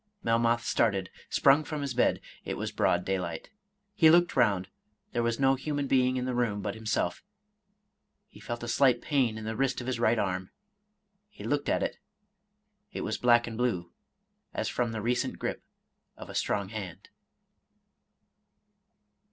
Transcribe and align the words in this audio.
Melmoth 0.23 0.65
started, 0.65 1.11
sprung 1.29 1.63
from 1.63 1.81
his 1.83 1.93
bed,— 1.93 2.21
it 2.43 2.57
was 2.57 2.71
broad 2.71 3.05
daylight. 3.05 3.51
He 3.93 4.09
looked 4.09 4.35
round,— 4.35 4.67
there 5.11 5.21
was 5.21 5.39
no 5.39 5.53
human 5.53 5.85
being 5.85 6.17
in 6.17 6.25
the 6.25 6.33
room 6.33 6.63
but 6.63 6.73
himself. 6.73 7.23
He 8.27 8.39
felt 8.39 8.63
a 8.63 8.67
slight 8.67 9.03
pain 9.03 9.37
in 9.37 9.45
the 9.45 9.55
wrist 9.55 9.79
of 9.79 9.85
his 9.85 9.99
right 9.99 10.17
arm. 10.17 10.49
He 11.29 11.43
looked 11.43 11.69
at 11.69 11.83
it, 11.83 11.99
it 12.91 13.01
was 13.01 13.19
black 13.19 13.45
and 13.45 13.55
blue, 13.59 13.91
as 14.55 14.67
from 14.67 14.91
the 14.91 15.03
recent 15.03 15.37
gripe 15.37 15.61
of 16.17 16.31
a 16.31 16.33
strong 16.33 16.69
hand. 16.69 17.09